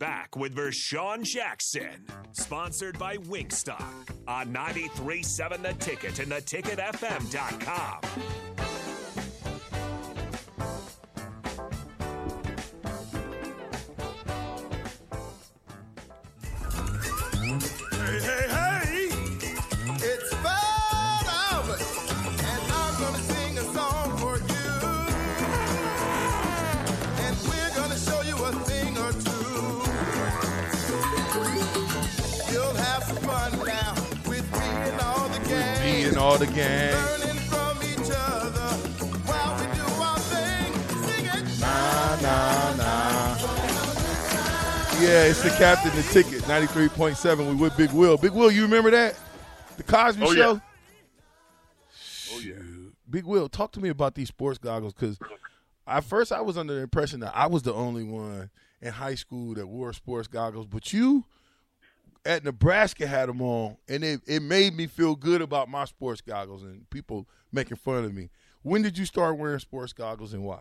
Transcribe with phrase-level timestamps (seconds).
[0.00, 3.84] Back with Vershawn Jackson, sponsored by Wingstop
[4.26, 8.00] on 93.7 The Ticket and theticketfm.com.
[36.20, 36.92] all the gang.
[36.92, 38.68] Learning from each other
[39.26, 40.72] while we do our thing.
[41.06, 41.60] Sing it.
[41.60, 43.36] Nah, nah, nah.
[45.00, 47.48] Yeah, it's the captain, the ticket, 93.7.
[47.48, 48.18] We with Big Will.
[48.18, 49.16] Big Will, you remember that?
[49.78, 50.42] The Cosby Oh, yeah.
[50.42, 50.60] Show?
[52.34, 52.54] Oh yeah.
[53.08, 55.18] Big Will, talk to me about these sports goggles because
[55.86, 58.50] at first I was under the impression that I was the only one
[58.82, 61.24] in high school that wore sports goggles, but you
[62.24, 66.20] at Nebraska had them on, and it, it made me feel good about my sports
[66.20, 68.30] goggles and people making fun of me.
[68.62, 70.60] When did you start wearing sports goggles and why?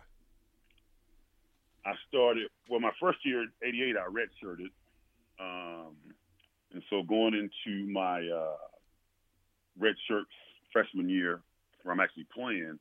[1.86, 3.96] I started well my first year in '88.
[3.98, 4.70] I redshirted,
[5.40, 5.96] um,
[6.74, 8.56] and so going into my uh,
[10.72, 11.42] freshman year,
[11.84, 12.80] where I'm actually playing,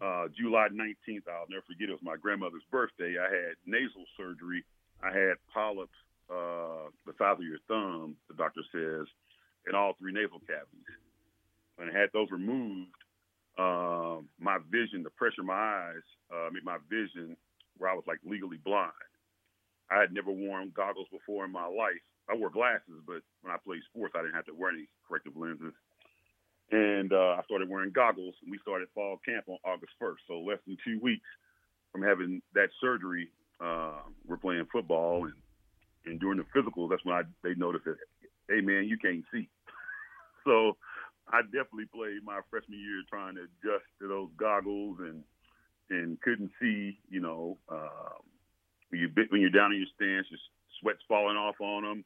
[0.00, 1.88] uh, July 19th, I'll never forget.
[1.88, 3.16] It was my grandmother's birthday.
[3.18, 4.64] I had nasal surgery.
[5.02, 5.96] I had polyps
[6.32, 8.16] uh, the size of your thumb.
[8.28, 9.06] The doctor says,
[9.68, 10.88] in all three nasal cavities.
[11.76, 12.96] When I had those removed,
[13.58, 17.36] um, my vision, the pressure in my eyes, uh, made my vision
[17.78, 18.92] where I was like legally blind.
[19.90, 22.00] I had never worn goggles before in my life.
[22.30, 25.36] I wore glasses, but when I played sports, I didn't have to wear any corrective
[25.36, 25.74] lenses.
[26.70, 30.24] And uh, I started wearing goggles, and we started fall camp on August 1st.
[30.26, 31.26] So less than two weeks
[31.90, 33.28] from having that surgery,
[33.60, 35.34] uh, we're playing football, and
[36.06, 37.96] and during the physicals, that's when I they noticed that,
[38.48, 39.48] hey man, you can't see.
[40.44, 40.76] so
[41.28, 45.22] I definitely played my freshman year trying to adjust to those goggles and
[45.90, 46.98] and couldn't see.
[47.08, 48.22] You know, um,
[48.90, 50.40] when you when you're down in your stance, your
[50.80, 52.04] sweat's falling off on them.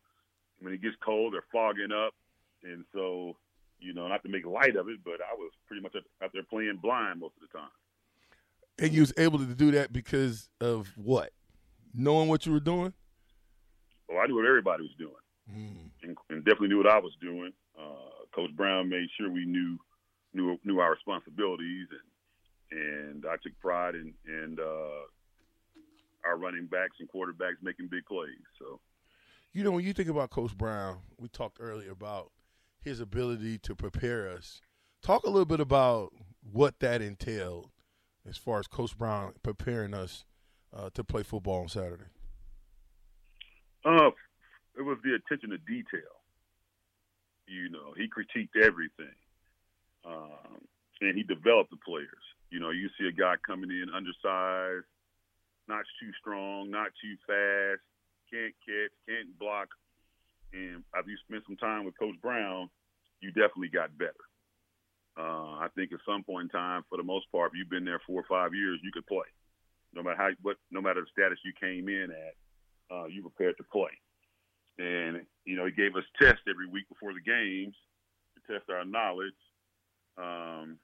[0.61, 2.15] When it gets cold, they're fogging up,
[2.63, 3.37] and so
[3.79, 6.43] you know, not to make light of it, but I was pretty much out there
[6.49, 7.71] playing blind most of the time.
[8.79, 11.33] And you was able to do that because of what?
[11.95, 12.93] Knowing what you were doing?
[14.09, 15.23] Well, I knew what everybody was doing,
[16.03, 17.53] and, and definitely knew what I was doing.
[17.79, 19.79] Uh, Coach Brown made sure we knew
[20.35, 26.97] knew knew our responsibilities, and and I took pride in in uh, our running backs
[27.01, 28.31] and quarterbacks making big plays.
[28.59, 28.81] So
[29.53, 32.33] You know, when you think about Coach Brown, we talked earlier about
[32.81, 34.61] his ability to prepare us.
[35.03, 36.13] Talk a little bit about
[36.53, 37.71] what that entailed
[38.29, 40.25] as far as Coach Brown preparing us
[40.77, 42.05] uh, to play football on Saturday.
[43.87, 44.11] Uh,
[44.77, 46.19] it was the attention to detail.
[47.47, 49.15] You know, he critiqued everything,
[50.05, 50.59] um,
[51.01, 52.27] and he developed the players.
[52.51, 54.87] You know, you see a guy coming in undersized,
[55.69, 57.81] not too strong, not too fast,
[58.29, 59.69] can't catch, can't block,
[60.53, 62.69] and after you spent some time with Coach Brown,
[63.21, 64.27] you definitely got better.
[65.17, 67.85] Uh, I think at some point in time, for the most part, if you've been
[67.85, 69.31] there four or five years, you could play.
[69.95, 72.35] No matter how, what, no matter the status you came in at,
[72.91, 73.93] uh, you prepared to play.
[74.79, 77.75] And you know, he gave us tests every week before the games
[78.35, 79.39] to test our knowledge.
[80.19, 80.79] Um,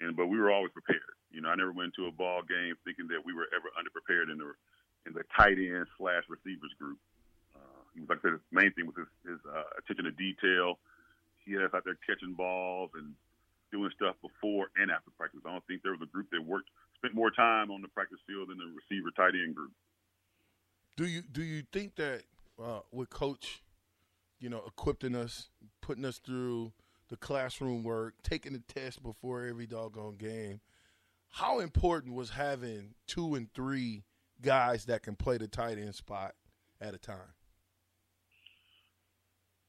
[0.00, 1.16] and but we were always prepared.
[1.30, 4.30] You know, I never went to a ball game thinking that we were ever underprepared
[4.30, 4.52] in the
[5.06, 6.98] in the tight end slash receivers group.
[7.56, 10.78] Uh, he was like the main thing was his, his uh, attention to detail.
[11.44, 13.16] He had us out there catching balls and
[13.72, 15.40] doing stuff before and after practice.
[15.42, 16.68] I don't think there was a group that worked
[17.00, 19.72] spent more time on the practice field than the receiver tight end group.
[20.96, 22.22] Do you do you think that
[22.62, 23.62] uh, with Coach,
[24.38, 25.48] you know, equipping us,
[25.80, 26.72] putting us through
[27.08, 30.60] the classroom work, taking the test before every doggone game,
[31.30, 34.04] how important was having two and three
[34.42, 36.34] guys that can play the tight end spot
[36.80, 37.34] at a time?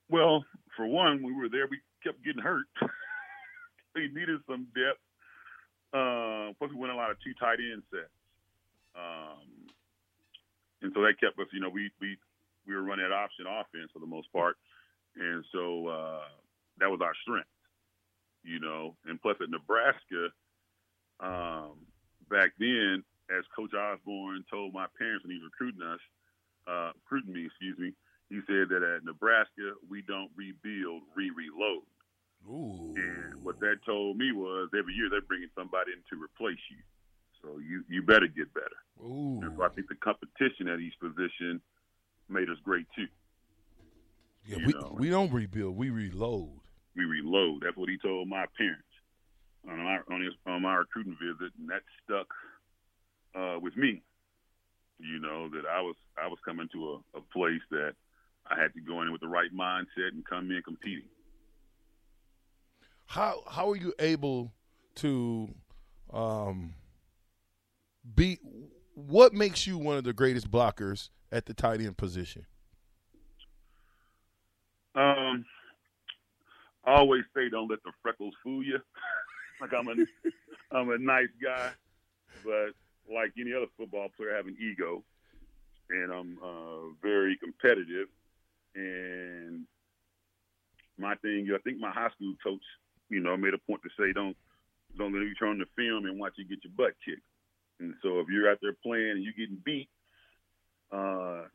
[0.10, 0.44] Well,
[0.76, 1.68] for one, we were there.
[1.72, 2.66] We kept getting hurt.
[3.96, 5.00] we needed some depth.
[5.94, 8.10] Uh, plus, we went a lot of two tight end sets.
[10.94, 11.48] So that kept us.
[11.52, 12.18] You know, we we
[12.68, 14.58] we were running that option offense for the most part,
[15.16, 16.28] and so uh,
[16.80, 17.50] that was our strength.
[18.44, 20.30] You know, and plus at Nebraska,
[21.20, 21.80] um,
[22.30, 26.04] back then, as Coach Osborne told my parents when he was recruiting us,
[26.68, 27.94] uh, recruiting me, excuse me,
[28.30, 31.88] he said that at Nebraska we don't rebuild, re-reload.
[32.50, 32.94] Ooh.
[32.98, 36.84] And what that told me was every year they're bringing somebody in to replace you.
[37.44, 38.80] So you you better get better.
[39.04, 39.42] Ooh.
[39.44, 41.62] And so I think the competition at each position
[42.30, 43.08] made us great too.
[44.46, 44.96] Yeah, you we know.
[44.98, 46.50] we don't rebuild, we reload.
[46.96, 47.64] We reload.
[47.64, 48.84] That's what he told my parents
[49.70, 52.28] on our on, his, on my recruiting visit, and that stuck
[53.36, 54.02] uh, with me.
[55.00, 57.94] You know that I was I was coming to a, a place that
[58.50, 61.10] I had to go in with the right mindset and come in competing.
[63.08, 64.54] How how are you able
[64.96, 65.54] to
[66.14, 66.74] um
[68.16, 68.40] be
[68.96, 72.46] what makes you one of the greatest blockers at the tight end position?
[74.96, 75.46] Um,
[76.86, 78.80] I always say don't let the freckles fool you.
[79.62, 79.96] like I'm a
[80.76, 81.72] I'm a nice guy,
[82.44, 82.74] but
[83.12, 85.04] like any other football player, I have an ego,
[85.90, 88.08] and I'm uh, very competitive.
[88.76, 89.66] And
[90.98, 92.64] my thing, I think my high school coach,
[93.10, 94.38] you know, made a point to say don't
[94.98, 97.22] don't let you turn the film and watch you get your butt kicked.
[97.84, 99.90] And so if you're out there playing and you're getting beat,
[100.92, 101.52] uh,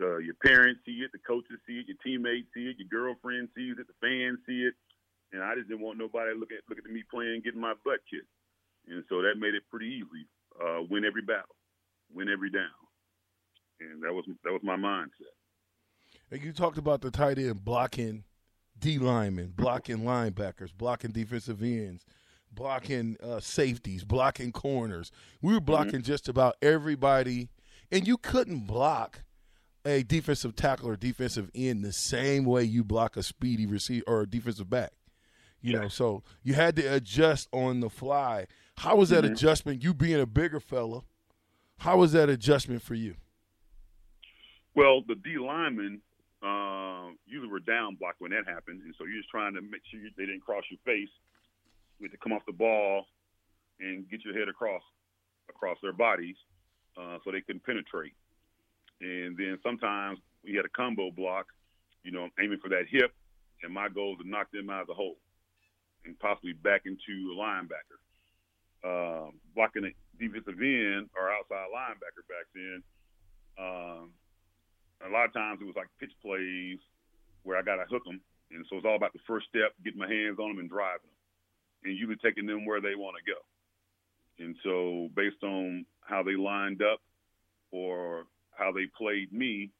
[0.00, 3.48] uh, your parents see it, the coaches see it, your teammates see it, your girlfriend
[3.54, 4.74] sees it, the fans see it,
[5.32, 7.74] and I just didn't want nobody looking look at look at me playing, getting my
[7.84, 8.30] butt kicked,
[8.88, 10.26] and so that made it pretty easy.
[10.58, 11.54] Uh, win every battle,
[12.12, 12.80] win every down,
[13.80, 15.34] and that was that was my mindset.
[16.30, 18.24] And you talked about the tight end blocking
[18.78, 22.04] D linemen, blocking linebackers, blocking defensive ends,
[22.52, 25.10] blocking uh, safeties, blocking corners.
[25.40, 27.48] We were blocking just about everybody,
[27.90, 29.22] and you couldn't block
[29.84, 34.22] a defensive tackle or defensive end the same way you block a speedy receiver or
[34.22, 34.92] a defensive back.
[35.62, 38.46] You know, so you had to adjust on the fly.
[38.78, 39.82] How was that adjustment?
[39.82, 41.02] You being a bigger fella,
[41.78, 43.16] how was that adjustment for you?
[44.74, 46.00] Well, the D linemen
[46.42, 49.82] uh, usually were down blocked when that happened, and so you're just trying to make
[49.90, 51.10] sure they didn't cross your face.
[52.00, 53.04] You had to come off the ball
[53.78, 54.82] and get your head across
[55.48, 56.36] across their bodies
[56.96, 58.14] uh, so they couldn't penetrate.
[59.00, 61.46] And then sometimes we had a combo block,
[62.02, 63.12] you know, aiming for that hip,
[63.62, 65.16] and my goal was to knock them out of the hole
[66.04, 68.00] and possibly back into a linebacker.
[68.80, 72.82] Um, blocking a defensive end or outside linebacker back then.
[73.60, 74.12] Um,
[75.04, 76.78] a lot of times it was like pitch plays
[77.42, 78.20] where I got to hook them,
[78.50, 81.08] and so it's all about the first step, getting my hands on them and driving
[81.08, 81.19] them,
[81.84, 83.38] and usually taking them where they want to go.
[84.44, 87.00] And so based on how they lined up
[87.72, 89.70] or how they played me,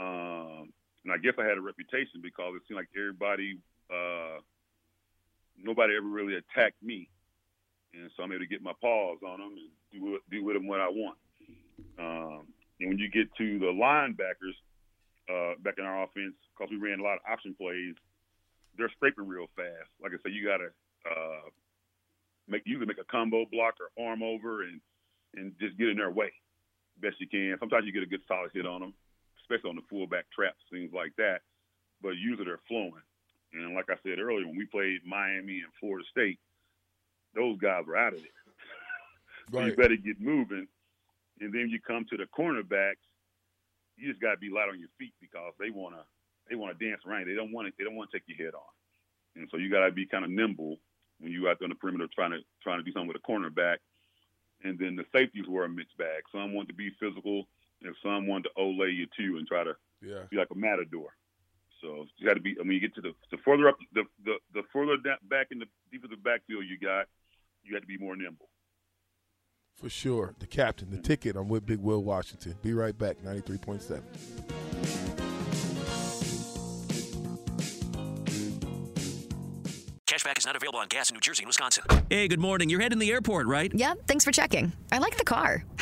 [0.00, 0.72] um,
[1.04, 3.58] and I guess I had a reputation because it seemed like everybody,
[3.90, 4.40] uh,
[5.56, 7.08] nobody ever really attacked me,
[7.94, 10.66] and so I'm able to get my paws on them and do do with them
[10.66, 11.18] what I want.
[11.98, 12.46] Um,
[12.80, 14.56] and when you get to the linebackers
[15.30, 17.94] uh, back in our offense, because we ran a lot of option plays,
[18.78, 19.90] they're scraping real fast.
[20.02, 20.70] Like I said, you got to
[21.10, 21.48] uh,
[22.48, 24.80] make you can make a combo block or arm over and
[25.34, 26.32] and just get in their way
[27.00, 27.56] best you can.
[27.58, 28.94] Sometimes you get a good solid hit on them,
[29.42, 31.40] especially on the fullback traps, things like that.
[32.02, 33.04] But usually they're flowing.
[33.52, 36.38] And like I said earlier, when we played Miami and Florida State,
[37.34, 38.32] those guys were out of it.
[39.52, 40.66] So you better get moving.
[41.40, 43.04] And then you come to the cornerbacks,
[43.96, 46.02] you just got to be light on your feet because they want to
[46.48, 47.28] they want to dance around.
[47.28, 48.75] They don't want to they don't want to take your head on.
[49.36, 50.78] And so you got to be kind of nimble
[51.20, 53.30] when you out there on the perimeter trying to trying to do something with a
[53.30, 53.76] cornerback.
[54.64, 56.22] And then the safeties were a mixed bag.
[56.32, 57.46] Some wanted to be physical,
[57.82, 60.24] and some wanted to olay you too and try to Yeah.
[60.30, 61.14] be like a matador.
[61.80, 62.56] So you got to be.
[62.58, 64.96] I mean, you get to the the further up the the, the further
[65.28, 67.06] back in the defensive backfield you got,
[67.62, 68.48] you got to be more nimble.
[69.74, 70.34] For sure.
[70.38, 71.02] The captain, the mm-hmm.
[71.02, 71.36] ticket.
[71.36, 72.54] I'm with Big Will Washington.
[72.62, 73.18] Be right back.
[73.18, 74.02] 93.7.
[80.16, 81.84] Cashback is not available on gas in New Jersey and Wisconsin.
[82.08, 82.70] Hey, good morning.
[82.70, 83.70] You're heading to the airport, right?
[83.74, 84.72] Yep, thanks for checking.
[84.90, 85.62] I like the car.